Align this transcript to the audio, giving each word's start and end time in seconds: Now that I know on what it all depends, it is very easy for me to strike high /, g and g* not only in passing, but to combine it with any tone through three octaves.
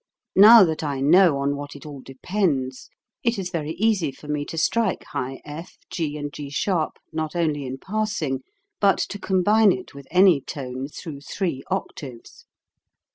Now 0.35 0.63
that 0.63 0.83
I 0.83 0.99
know 0.99 1.37
on 1.37 1.55
what 1.55 1.75
it 1.75 1.85
all 1.85 2.01
depends, 2.01 2.89
it 3.21 3.37
is 3.37 3.51
very 3.51 3.73
easy 3.73 4.11
for 4.11 4.27
me 4.27 4.45
to 4.45 4.57
strike 4.57 5.03
high 5.03 5.43
/, 5.69 5.91
g 5.91 6.17
and 6.17 6.33
g* 6.33 6.51
not 7.13 7.35
only 7.35 7.67
in 7.67 7.77
passing, 7.77 8.41
but 8.79 8.97
to 8.97 9.19
combine 9.19 9.71
it 9.71 9.93
with 9.93 10.07
any 10.09 10.41
tone 10.41 10.87
through 10.87 11.21
three 11.21 11.61
octaves. 11.69 12.47